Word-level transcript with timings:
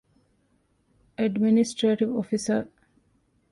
އ.އެޑްމިނިސްޓްރޭޓިވް 1.17 2.13
އޮފިސަރ 2.15 2.63